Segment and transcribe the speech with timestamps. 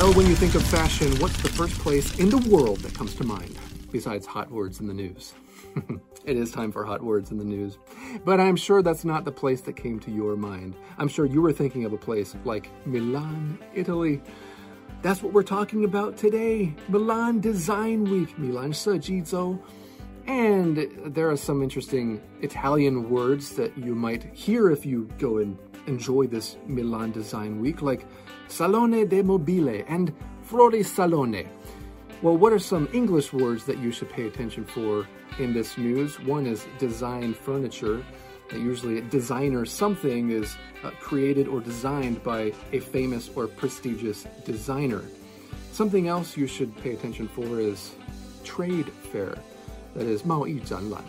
[0.00, 3.14] Well, when you think of fashion, what's the first place in the world that comes
[3.16, 3.58] to mind,
[3.92, 5.34] besides hot words in the news?
[6.24, 7.76] it is time for hot words in the news.
[8.24, 10.74] But I'm sure that's not the place that came to your mind.
[10.96, 14.22] I'm sure you were thinking of a place like Milan, Italy.
[15.02, 16.74] That's what we're talking about today.
[16.88, 19.62] Milan Design Week, Milan Sejizo.
[20.26, 20.78] And
[21.14, 26.26] there are some interesting Italian words that you might hear if you go and enjoy
[26.26, 28.06] this Milan Design Week, like
[28.48, 30.12] Salone del Mobile and
[30.48, 31.48] Flori Salone.
[32.22, 35.06] Well, what are some English words that you should pay attention for
[35.38, 36.20] in this news?
[36.20, 38.04] One is design furniture.
[38.52, 45.04] Usually, a designer something is uh, created or designed by a famous or prestigious designer.
[45.72, 47.94] Something else you should pay attention for is
[48.44, 49.38] trade fair,
[49.94, 51.02] that is 贸易展览.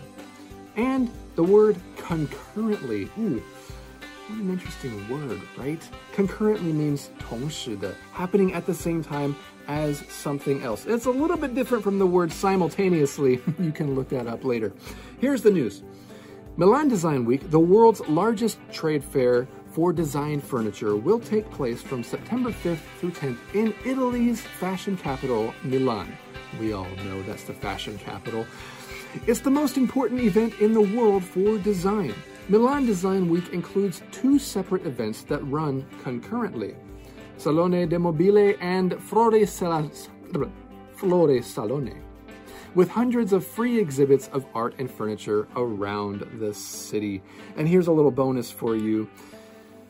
[0.75, 3.09] And the word concurrently.
[3.19, 3.41] Ooh,
[4.30, 5.82] what an interesting word, right?
[6.14, 9.34] Concurrently means 同时的, happening at the same time
[9.68, 10.86] as something else.
[10.86, 13.40] It's a little bit different from the word simultaneously.
[13.58, 14.72] you can look that up later.
[15.20, 15.82] Here's the news.
[16.56, 22.02] Milan Design Week, the world's largest trade fair for design furniture, will take place from
[22.02, 26.16] September 5th through 10th in Italy's fashion capital, Milan.
[26.58, 28.46] We all know that's the fashion capital.
[29.26, 32.14] It's the most important event in the world for design.
[32.51, 36.75] Milan Design Week includes two separate events that run concurrently
[37.37, 39.31] Salone del Mobile and Flore,
[40.97, 42.03] Flore Salone,
[42.75, 47.23] with hundreds of free exhibits of art and furniture around the city.
[47.55, 49.07] And here's a little bonus for you.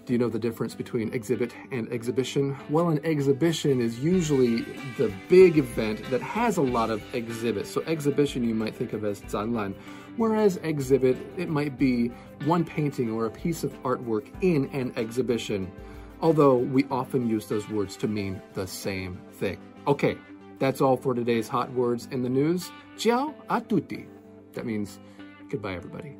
[0.06, 2.58] Do you know the difference between exhibit and exhibition?
[2.70, 4.62] Well, an exhibition is usually
[4.98, 7.70] the big event that has a lot of exhibits.
[7.70, 9.76] So exhibition you might think of as 展览,
[10.18, 12.08] whereas exhibit, it might be
[12.46, 15.72] one painting or a piece of artwork in an exhibition,
[16.20, 19.60] although we often use those words to mean the same thing.
[19.86, 20.18] Okay,
[20.58, 22.72] that's all for today's hot words in the news.
[22.98, 24.08] Ciao a tutti.
[24.54, 25.00] That means
[25.50, 26.18] goodbye, everybody.